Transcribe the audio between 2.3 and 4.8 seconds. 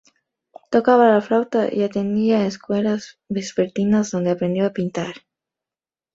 a escuelas vespertinas donde aprendió a